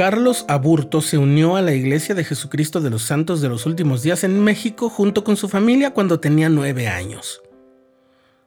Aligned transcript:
Carlos 0.00 0.46
Aburto 0.48 1.02
se 1.02 1.18
unió 1.18 1.56
a 1.56 1.60
la 1.60 1.74
Iglesia 1.74 2.14
de 2.14 2.24
Jesucristo 2.24 2.80
de 2.80 2.88
los 2.88 3.02
Santos 3.02 3.42
de 3.42 3.50
los 3.50 3.66
Últimos 3.66 4.02
Días 4.02 4.24
en 4.24 4.42
México 4.42 4.88
junto 4.88 5.24
con 5.24 5.36
su 5.36 5.46
familia 5.46 5.92
cuando 5.92 6.20
tenía 6.20 6.48
nueve 6.48 6.88
años. 6.88 7.42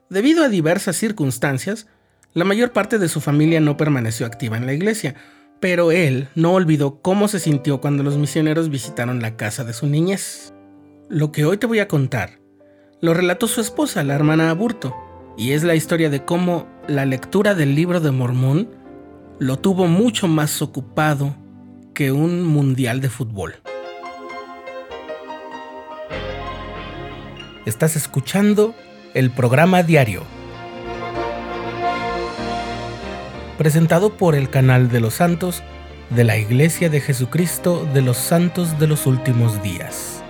Debido 0.09 0.43
a 0.43 0.49
diversas 0.49 0.95
circunstancias, 0.95 1.85
la 2.33 2.43
mayor 2.43 2.71
parte 2.71 2.97
de 2.97 3.07
su 3.07 3.21
familia 3.21 3.59
no 3.59 3.77
permaneció 3.77 4.25
activa 4.25 4.57
en 4.57 4.65
la 4.65 4.73
iglesia, 4.73 5.13
pero 5.59 5.91
él 5.91 6.27
no 6.33 6.53
olvidó 6.53 7.03
cómo 7.03 7.27
se 7.27 7.39
sintió 7.39 7.79
cuando 7.81 8.01
los 8.01 8.17
misioneros 8.17 8.71
visitaron 8.71 9.21
la 9.21 9.37
casa 9.37 9.63
de 9.63 9.73
su 9.73 9.85
niñez. 9.85 10.55
Lo 11.07 11.31
que 11.31 11.45
hoy 11.45 11.57
te 11.57 11.67
voy 11.67 11.77
a 11.77 11.87
contar 11.87 12.39
lo 12.99 13.13
relató 13.13 13.45
su 13.47 13.61
esposa, 13.61 14.03
la 14.03 14.15
hermana 14.15 14.49
Aburto, 14.49 14.95
y 15.37 15.51
es 15.51 15.63
la 15.63 15.75
historia 15.75 16.09
de 16.09 16.25
cómo 16.25 16.67
la 16.87 17.05
lectura 17.05 17.53
del 17.53 17.75
libro 17.75 17.99
de 17.99 18.09
Mormón 18.09 18.69
lo 19.37 19.59
tuvo 19.59 19.85
mucho 19.85 20.27
más 20.27 20.59
ocupado 20.63 21.42
que 21.93 22.11
un 22.11 22.43
mundial 22.43 23.01
de 23.01 23.09
fútbol. 23.09 23.55
Estás 27.65 27.95
escuchando 27.95 28.75
el 29.13 29.31
programa 29.31 29.83
diario, 29.83 30.23
presentado 33.57 34.17
por 34.17 34.35
el 34.35 34.49
canal 34.49 34.89
de 34.89 34.99
los 34.99 35.15
santos 35.15 35.63
de 36.09 36.23
la 36.23 36.37
Iglesia 36.37 36.89
de 36.89 36.99
Jesucristo 36.99 37.87
de 37.93 38.01
los 38.01 38.17
Santos 38.17 38.79
de 38.79 38.87
los 38.87 39.05
Últimos 39.05 39.61
Días. 39.61 40.22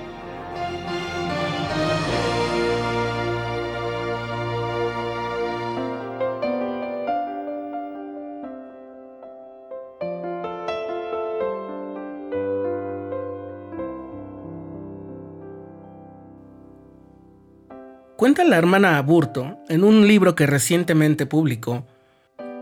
Cuenta 18.23 18.45
la 18.45 18.55
hermana 18.57 18.97
Aburto, 18.97 19.57
en 19.67 19.83
un 19.83 20.07
libro 20.07 20.33
que 20.33 20.45
recientemente 20.45 21.25
publicó, 21.25 21.85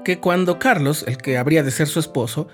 que 0.04 0.18
cuando 0.18 0.58
Carlos, 0.58 1.06
el 1.08 1.18
que 1.18 1.38
habría 1.38 1.62
de 1.62 1.70
ser 1.70 1.86
su 1.86 2.00
esposo, 2.00 2.48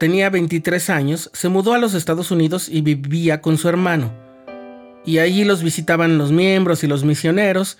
tenía 0.00 0.28
23 0.28 0.90
años, 0.90 1.30
se 1.32 1.48
mudó 1.48 1.74
a 1.74 1.78
los 1.78 1.94
Estados 1.94 2.32
Unidos 2.32 2.68
y 2.68 2.80
vivía 2.80 3.40
con 3.40 3.56
su 3.56 3.68
hermano. 3.68 4.12
Y 5.04 5.18
allí 5.18 5.44
los 5.44 5.62
visitaban 5.62 6.18
los 6.18 6.32
miembros 6.32 6.82
y 6.82 6.88
los 6.88 7.04
misioneros 7.04 7.78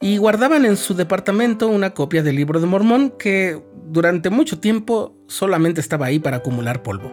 y 0.00 0.16
guardaban 0.16 0.64
en 0.64 0.78
su 0.78 0.94
departamento 0.94 1.68
una 1.68 1.92
copia 1.92 2.22
del 2.22 2.36
libro 2.36 2.60
de 2.60 2.66
Mormón 2.66 3.10
que 3.18 3.62
durante 3.90 4.30
mucho 4.30 4.60
tiempo 4.60 5.14
solamente 5.26 5.82
estaba 5.82 6.06
ahí 6.06 6.18
para 6.18 6.38
acumular 6.38 6.82
polvo. 6.82 7.12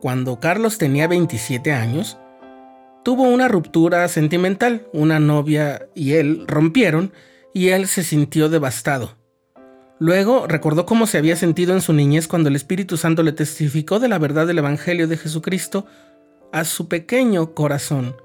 Cuando 0.00 0.38
Carlos 0.38 0.78
tenía 0.78 1.08
27 1.08 1.72
años, 1.72 2.16
tuvo 3.02 3.24
una 3.24 3.48
ruptura 3.48 4.06
sentimental. 4.08 4.86
Una 4.92 5.20
novia 5.20 5.88
y 5.94 6.12
él 6.12 6.44
rompieron 6.46 7.12
y 7.54 7.68
él 7.68 7.86
se 7.86 8.02
sintió 8.02 8.48
devastado. 8.48 9.16
Luego 9.98 10.46
recordó 10.48 10.84
cómo 10.84 11.06
se 11.06 11.18
había 11.18 11.36
sentido 11.36 11.74
en 11.74 11.80
su 11.80 11.92
niñez 11.92 12.26
cuando 12.26 12.48
el 12.48 12.56
Espíritu 12.56 12.96
Santo 12.96 13.22
le 13.22 13.32
testificó 13.32 14.00
de 14.00 14.08
la 14.08 14.18
verdad 14.18 14.46
del 14.46 14.58
Evangelio 14.58 15.06
de 15.06 15.16
Jesucristo 15.16 15.86
a 16.50 16.64
su 16.64 16.88
pequeño 16.88 17.54
corazón. 17.54 18.16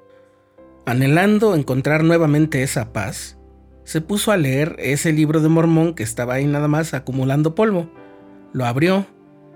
Anhelando 0.88 1.54
encontrar 1.54 2.04
nuevamente 2.04 2.64
esa 2.64 2.94
paz, 2.94 3.38
se 3.84 4.02
puso 4.02 4.32
a 4.32 4.38
leer 4.38 4.76
ese 4.80 5.14
libro 5.14 5.40
de 5.40 5.50
Mormón 5.50 5.94
que 5.94 6.04
estaba 6.04 6.34
ahí 6.34 6.48
nada 6.48 6.68
más 6.68 6.94
acumulando 6.94 7.54
polvo. 7.54 7.92
Lo 8.54 8.66
abrió 8.66 9.06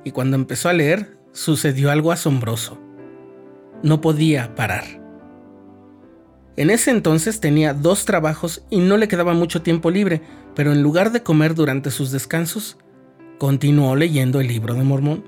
y 0.04 0.12
cuando 0.12 0.36
empezó 0.36 0.70
a 0.70 0.74
leer 0.74 1.18
sucedió 1.32 1.90
algo 1.90 2.12
asombroso. 2.12 2.80
No 3.82 4.00
podía 4.00 4.54
parar. 4.54 5.01
En 6.58 6.70
ese 6.70 6.92
entonces 6.92 7.40
tenía 7.40 7.74
dos 7.74 8.06
trabajos 8.06 8.64
y 8.70 8.80
no 8.80 8.98
le 8.98 9.08
quedaba 9.08 9.34
mucho 9.34 9.62
tiempo 9.62 9.90
libre, 9.90 10.22
pero 10.56 10.74
en 10.74 10.84
lugar 10.84 11.12
de 11.12 11.24
comer 11.24 11.56
durante 11.56 11.92
sus 11.92 12.12
descansos, 12.12 12.78
continuó 13.38 13.96
leyendo 13.96 14.42
el 14.42 14.48
libro 14.48 14.74
de 14.74 14.84
Mormón. 14.84 15.24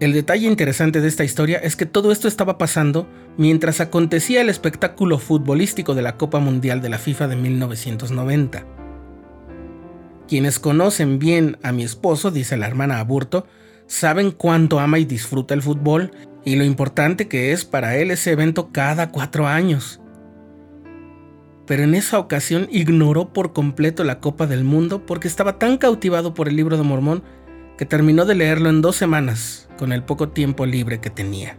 El 0.00 0.14
detalle 0.14 0.46
interesante 0.46 1.02
de 1.02 1.08
esta 1.08 1.24
historia 1.24 1.58
es 1.58 1.76
que 1.76 1.84
todo 1.84 2.10
esto 2.10 2.26
estaba 2.26 2.56
pasando 2.56 3.06
mientras 3.36 3.80
acontecía 3.80 4.40
el 4.40 4.48
espectáculo 4.48 5.18
futbolístico 5.18 5.94
de 5.94 6.00
la 6.00 6.16
Copa 6.16 6.40
Mundial 6.40 6.80
de 6.80 6.88
la 6.88 6.98
FIFA 6.98 7.28
de 7.28 7.36
1990. 7.36 8.64
Quienes 10.26 10.58
conocen 10.58 11.18
bien 11.18 11.58
a 11.62 11.72
mi 11.72 11.82
esposo, 11.82 12.30
dice 12.30 12.56
la 12.56 12.66
hermana 12.66 12.98
Aburto, 12.98 13.46
saben 13.86 14.30
cuánto 14.30 14.80
ama 14.80 14.98
y 14.98 15.04
disfruta 15.04 15.52
el 15.52 15.60
fútbol 15.60 16.12
y 16.44 16.56
lo 16.56 16.64
importante 16.64 17.28
que 17.28 17.52
es 17.52 17.64
para 17.64 17.96
él 17.96 18.10
ese 18.10 18.32
evento 18.32 18.70
cada 18.72 19.10
cuatro 19.10 19.46
años. 19.46 20.00
Pero 21.66 21.84
en 21.84 21.94
esa 21.94 22.18
ocasión 22.18 22.68
ignoró 22.70 23.32
por 23.32 23.52
completo 23.52 24.02
la 24.04 24.20
Copa 24.20 24.46
del 24.46 24.64
Mundo 24.64 25.06
porque 25.06 25.28
estaba 25.28 25.58
tan 25.58 25.78
cautivado 25.78 26.34
por 26.34 26.48
el 26.48 26.56
libro 26.56 26.76
de 26.76 26.82
Mormón 26.82 27.22
que 27.78 27.86
terminó 27.86 28.24
de 28.24 28.34
leerlo 28.34 28.68
en 28.68 28.82
dos 28.82 28.96
semanas 28.96 29.68
con 29.78 29.92
el 29.92 30.02
poco 30.02 30.30
tiempo 30.30 30.66
libre 30.66 31.00
que 31.00 31.10
tenía. 31.10 31.56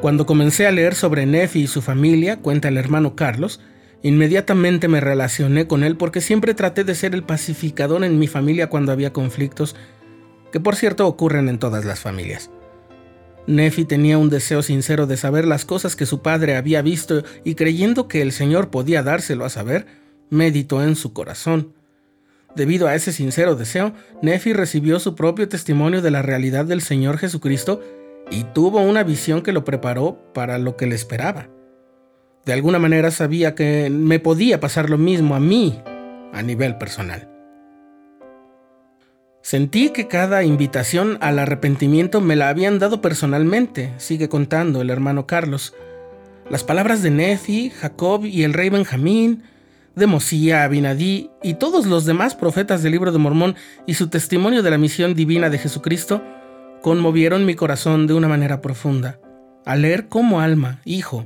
Cuando 0.00 0.26
comencé 0.26 0.66
a 0.66 0.70
leer 0.70 0.94
sobre 0.94 1.26
Nefi 1.26 1.62
y 1.62 1.66
su 1.66 1.82
familia, 1.82 2.38
cuenta 2.38 2.68
el 2.68 2.76
hermano 2.76 3.16
Carlos, 3.16 3.60
Inmediatamente 4.06 4.86
me 4.86 5.00
relacioné 5.00 5.66
con 5.66 5.82
él 5.82 5.96
porque 5.96 6.20
siempre 6.20 6.54
traté 6.54 6.84
de 6.84 6.94
ser 6.94 7.12
el 7.12 7.24
pacificador 7.24 8.04
en 8.04 8.20
mi 8.20 8.28
familia 8.28 8.68
cuando 8.68 8.92
había 8.92 9.12
conflictos, 9.12 9.74
que 10.52 10.60
por 10.60 10.76
cierto 10.76 11.08
ocurren 11.08 11.48
en 11.48 11.58
todas 11.58 11.84
las 11.84 11.98
familias. 11.98 12.52
Nefi 13.48 13.84
tenía 13.84 14.16
un 14.16 14.30
deseo 14.30 14.62
sincero 14.62 15.08
de 15.08 15.16
saber 15.16 15.44
las 15.44 15.64
cosas 15.64 15.96
que 15.96 16.06
su 16.06 16.22
padre 16.22 16.54
había 16.54 16.82
visto 16.82 17.24
y 17.42 17.56
creyendo 17.56 18.06
que 18.06 18.22
el 18.22 18.30
Señor 18.30 18.70
podía 18.70 19.02
dárselo 19.02 19.44
a 19.44 19.50
saber, 19.50 19.86
meditó 20.30 20.84
en 20.84 20.94
su 20.94 21.12
corazón. 21.12 21.72
Debido 22.54 22.86
a 22.86 22.94
ese 22.94 23.10
sincero 23.10 23.56
deseo, 23.56 23.92
Nefi 24.22 24.52
recibió 24.52 25.00
su 25.00 25.16
propio 25.16 25.48
testimonio 25.48 26.00
de 26.00 26.12
la 26.12 26.22
realidad 26.22 26.64
del 26.64 26.80
Señor 26.80 27.18
Jesucristo 27.18 27.82
y 28.30 28.44
tuvo 28.44 28.82
una 28.82 29.02
visión 29.02 29.42
que 29.42 29.50
lo 29.50 29.64
preparó 29.64 30.32
para 30.32 30.58
lo 30.58 30.76
que 30.76 30.86
le 30.86 30.94
esperaba. 30.94 31.48
De 32.46 32.52
alguna 32.52 32.78
manera 32.78 33.10
sabía 33.10 33.56
que 33.56 33.90
me 33.90 34.20
podía 34.20 34.60
pasar 34.60 34.88
lo 34.88 34.98
mismo 34.98 35.34
a 35.34 35.40
mí 35.40 35.82
a 36.32 36.42
nivel 36.42 36.78
personal. 36.78 37.28
Sentí 39.42 39.90
que 39.90 40.06
cada 40.06 40.44
invitación 40.44 41.18
al 41.20 41.40
arrepentimiento 41.40 42.20
me 42.20 42.36
la 42.36 42.48
habían 42.48 42.78
dado 42.78 43.00
personalmente, 43.00 43.92
sigue 43.96 44.28
contando 44.28 44.80
el 44.80 44.90
hermano 44.90 45.26
Carlos. 45.26 45.74
Las 46.48 46.62
palabras 46.62 47.02
de 47.02 47.10
Nefi, 47.10 47.70
Jacob 47.70 48.24
y 48.24 48.44
el 48.44 48.54
rey 48.54 48.70
Benjamín, 48.70 49.42
de 49.96 50.06
Mosía, 50.06 50.62
Abinadí 50.62 51.30
y 51.42 51.54
todos 51.54 51.86
los 51.86 52.04
demás 52.04 52.36
profetas 52.36 52.80
del 52.84 52.92
libro 52.92 53.10
de 53.10 53.18
Mormón 53.18 53.56
y 53.86 53.94
su 53.94 54.08
testimonio 54.08 54.62
de 54.62 54.70
la 54.70 54.78
misión 54.78 55.14
divina 55.14 55.50
de 55.50 55.58
Jesucristo 55.58 56.22
conmovieron 56.80 57.44
mi 57.44 57.56
corazón 57.56 58.06
de 58.06 58.14
una 58.14 58.28
manera 58.28 58.60
profunda. 58.60 59.18
Al 59.64 59.82
leer 59.82 60.06
como 60.06 60.40
alma, 60.40 60.80
hijo, 60.84 61.24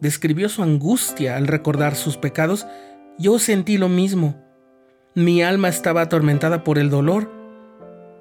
describió 0.00 0.48
su 0.48 0.62
angustia 0.62 1.36
al 1.36 1.46
recordar 1.46 1.96
sus 1.96 2.16
pecados, 2.16 2.66
yo 3.18 3.38
sentí 3.38 3.78
lo 3.78 3.88
mismo. 3.88 4.42
Mi 5.14 5.42
alma 5.42 5.68
estaba 5.68 6.02
atormentada 6.02 6.62
por 6.62 6.78
el 6.78 6.90
dolor. 6.90 7.30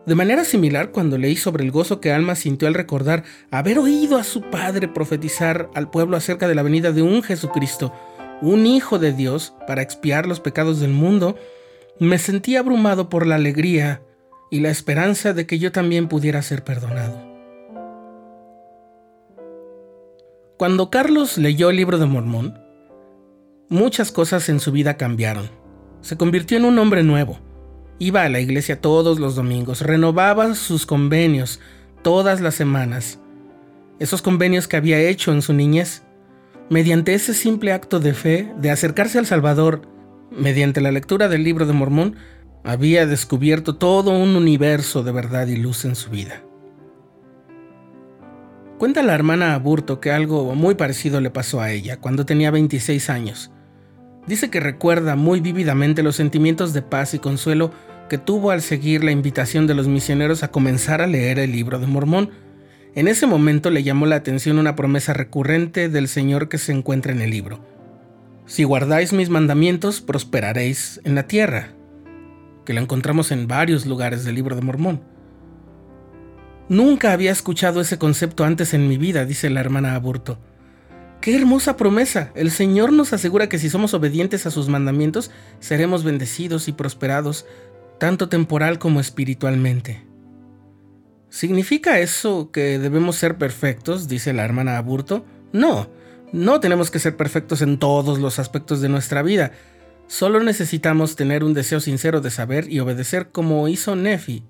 De 0.05 0.15
manera 0.15 0.45
similar, 0.45 0.91
cuando 0.91 1.17
leí 1.17 1.35
sobre 1.35 1.63
el 1.63 1.71
gozo 1.71 1.99
que 1.99 2.13
Alma 2.13 2.35
sintió 2.35 2.67
al 2.67 2.73
recordar 2.73 3.23
haber 3.51 3.77
oído 3.77 4.17
a 4.17 4.23
su 4.23 4.41
padre 4.41 4.87
profetizar 4.87 5.69
al 5.75 5.89
pueblo 5.89 6.15
acerca 6.15 6.47
de 6.47 6.55
la 6.55 6.63
venida 6.63 6.93
de 6.93 7.01
un 7.01 7.21
Jesucristo, 7.21 7.93
un 8.41 8.65
Hijo 8.65 8.99
de 8.99 9.11
Dios, 9.11 9.53
para 9.67 9.81
expiar 9.81 10.25
los 10.25 10.39
pecados 10.39 10.79
del 10.79 10.91
mundo, 10.91 11.35
me 11.99 12.17
sentí 12.19 12.55
abrumado 12.55 13.09
por 13.09 13.27
la 13.27 13.35
alegría 13.35 14.01
y 14.49 14.61
la 14.61 14.69
esperanza 14.69 15.33
de 15.33 15.45
que 15.45 15.59
yo 15.59 15.71
también 15.71 16.07
pudiera 16.07 16.41
ser 16.41 16.63
perdonado. 16.63 17.26
Cuando 20.57 20.89
Carlos 20.89 21.37
leyó 21.37 21.69
el 21.69 21.75
libro 21.75 21.99
de 21.99 22.07
Mormón, 22.07 22.57
muchas 23.69 24.11
cosas 24.11 24.49
en 24.49 24.59
su 24.59 24.71
vida 24.71 24.97
cambiaron. 24.97 25.51
Se 26.01 26.17
convirtió 26.17 26.57
en 26.57 26.65
un 26.65 26.79
hombre 26.79 27.03
nuevo. 27.03 27.37
Iba 27.99 28.23
a 28.23 28.29
la 28.29 28.39
iglesia 28.39 28.81
todos 28.81 29.19
los 29.19 29.35
domingos, 29.35 29.81
renovaba 29.81 30.55
sus 30.55 30.87
convenios 30.87 31.59
todas 32.01 32.41
las 32.41 32.55
semanas. 32.55 33.19
Esos 33.99 34.23
convenios 34.23 34.67
que 34.67 34.77
había 34.77 34.99
hecho 34.99 35.31
en 35.31 35.43
su 35.43 35.53
niñez. 35.53 36.01
Mediante 36.71 37.13
ese 37.13 37.35
simple 37.35 37.71
acto 37.71 37.99
de 37.99 38.15
fe, 38.15 38.51
de 38.57 38.71
acercarse 38.71 39.19
al 39.19 39.27
Salvador, 39.27 39.83
mediante 40.31 40.81
la 40.81 40.91
lectura 40.91 41.27
del 41.27 41.43
libro 41.43 41.67
de 41.67 41.73
Mormón, 41.73 42.15
había 42.63 43.05
descubierto 43.05 43.75
todo 43.75 44.09
un 44.09 44.35
universo 44.35 45.03
de 45.03 45.11
verdad 45.11 45.45
y 45.45 45.55
luz 45.55 45.85
en 45.85 45.95
su 45.95 46.09
vida. 46.09 46.41
Cuenta 48.77 49.01
la 49.01 49.15
hermana 49.15 49.55
Aburto 49.55 49.99
que 49.99 50.11
algo 50.11 50.53
muy 50.53 50.75
parecido 50.75 51.19
le 51.19 51.31
pasó 51.31 51.61
a 51.61 51.71
ella 51.71 51.97
cuando 51.97 52.27
tenía 52.27 52.51
26 52.51 53.09
años. 53.09 53.49
Dice 54.27 54.51
que 54.51 54.59
recuerda 54.59 55.15
muy 55.15 55.39
vívidamente 55.39 56.03
los 56.03 56.15
sentimientos 56.15 56.73
de 56.73 56.83
paz 56.83 57.15
y 57.15 57.19
consuelo 57.19 57.71
que 58.07 58.19
tuvo 58.19 58.51
al 58.51 58.61
seguir 58.61 59.03
la 59.03 59.11
invitación 59.11 59.65
de 59.65 59.73
los 59.73 59.87
misioneros 59.87 60.43
a 60.43 60.51
comenzar 60.51 61.01
a 61.01 61.07
leer 61.07 61.39
el 61.39 61.53
libro 61.53 61.79
de 61.79 61.87
Mormón. 61.87 62.29
En 62.93 63.07
ese 63.07 63.25
momento 63.25 63.71
le 63.71 63.81
llamó 63.81 64.05
la 64.05 64.17
atención 64.17 64.59
una 64.59 64.75
promesa 64.75 65.11
recurrente 65.13 65.89
del 65.89 66.07
Señor 66.07 66.47
que 66.47 66.59
se 66.59 66.71
encuentra 66.71 67.11
en 67.11 67.21
el 67.21 67.31
libro. 67.31 67.59
Si 68.45 68.63
guardáis 68.63 69.11
mis 69.11 69.29
mandamientos, 69.29 70.01
prosperaréis 70.01 71.01
en 71.03 71.15
la 71.15 71.23
tierra, 71.23 71.69
que 72.63 72.73
la 72.73 72.81
encontramos 72.81 73.31
en 73.31 73.47
varios 73.47 73.87
lugares 73.87 74.23
del 74.23 74.35
libro 74.35 74.55
de 74.55 74.61
Mormón. 74.61 75.16
Nunca 76.69 77.13
había 77.13 77.31
escuchado 77.31 77.79
ese 77.79 77.97
concepto 77.97 78.43
antes 78.43 78.73
en 78.73 78.89
mi 78.89 78.97
vida, 78.97 79.23
dice 79.25 79.49
la 79.49 79.61
hermana 79.61 79.95
Aburto. 79.95 80.37
¡Qué 81.21 81.35
hermosa 81.35 81.77
promesa! 81.77 82.31
El 82.35 82.51
Señor 82.51 82.91
nos 82.91 83.13
asegura 83.13 83.47
que 83.47 83.57
si 83.57 83.69
somos 83.69 83.93
obedientes 83.93 84.45
a 84.45 84.51
sus 84.51 84.67
mandamientos, 84.67 85.31
seremos 85.61 86.03
bendecidos 86.03 86.67
y 86.67 86.73
prosperados, 86.73 87.45
tanto 87.99 88.27
temporal 88.27 88.79
como 88.79 88.99
espiritualmente. 88.99 90.05
¿Significa 91.29 91.99
eso 91.99 92.51
que 92.51 92.79
debemos 92.79 93.15
ser 93.15 93.37
perfectos? 93.37 94.09
dice 94.09 94.33
la 94.33 94.43
hermana 94.43 94.77
Aburto. 94.77 95.25
No, 95.53 95.89
no 96.33 96.59
tenemos 96.59 96.91
que 96.91 96.99
ser 96.99 97.15
perfectos 97.15 97.61
en 97.61 97.79
todos 97.79 98.19
los 98.19 98.39
aspectos 98.39 98.81
de 98.81 98.89
nuestra 98.89 99.23
vida. 99.23 99.53
Solo 100.07 100.43
necesitamos 100.43 101.15
tener 101.15 101.45
un 101.45 101.53
deseo 101.53 101.79
sincero 101.79 102.19
de 102.19 102.29
saber 102.29 102.71
y 102.71 102.81
obedecer 102.81 103.29
como 103.29 103.67
hizo 103.69 103.95
Nefi 103.95 104.43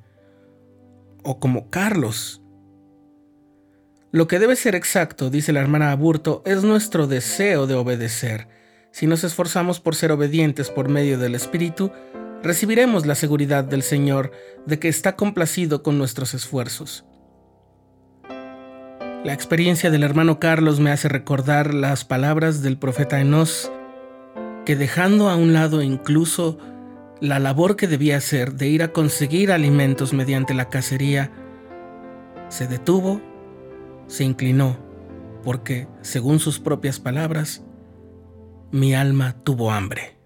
o 1.28 1.40
como 1.40 1.70
Carlos. 1.70 2.42
Lo 4.12 4.28
que 4.28 4.40
debe 4.40 4.56
ser 4.56 4.76
exacto, 4.76 5.30
dice 5.30 5.52
la 5.52 5.60
hermana 5.60 5.92
Aburto, 5.92 6.42
es 6.46 6.64
nuestro 6.64 7.06
deseo 7.06 7.68
de 7.68 7.76
obedecer. 7.76 8.48
Si 8.92 9.08
nos 9.08 9.26
esforzamos 9.26 9.82
por 9.82 9.94
ser 9.96 10.14
obedientes 10.14 10.70
por 10.70 10.88
medio 10.88 11.20
del 11.20 11.36
Espíritu, 11.36 11.92
recibiremos 12.42 13.06
la 13.06 13.16
seguridad 13.16 13.66
del 13.66 13.84
Señor 13.84 14.32
de 14.66 14.80
que 14.80 14.88
está 14.88 15.18
complacido 15.18 15.84
con 15.84 15.98
nuestros 15.98 16.34
esfuerzos. 16.34 17.04
La 18.30 19.34
experiencia 19.34 19.92
del 19.92 20.04
hermano 20.04 20.40
Carlos 20.40 20.80
me 20.80 20.92
hace 20.92 21.10
recordar 21.10 21.74
las 21.74 22.06
palabras 22.06 22.62
del 22.64 22.78
profeta 22.78 23.20
Enos, 23.20 23.70
que 24.66 24.78
dejando 24.78 25.30
a 25.30 25.36
un 25.36 25.52
lado 25.52 25.82
incluso 25.82 26.58
la 27.20 27.40
labor 27.40 27.76
que 27.76 27.88
debía 27.88 28.18
hacer 28.18 28.54
de 28.54 28.68
ir 28.68 28.84
a 28.84 28.92
conseguir 28.92 29.52
alimentos 29.52 30.14
mediante 30.14 30.54
la 30.54 30.70
cacería, 30.70 31.32
se 32.50 32.68
detuvo, 32.68 33.22
se 34.08 34.24
inclinó, 34.24 34.78
porque, 35.44 35.88
según 36.02 36.40
sus 36.40 36.60
propias 36.60 37.00
palabras, 37.00 37.64
mi 38.72 38.94
alma 38.94 39.36
tuvo 39.44 39.72
hambre. 39.72 40.17